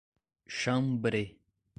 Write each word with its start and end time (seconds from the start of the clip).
Xambrê 0.59 1.27